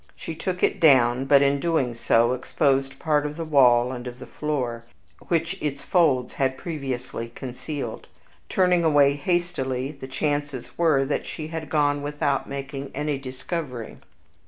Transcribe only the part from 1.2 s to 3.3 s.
but, in doing so, exposed part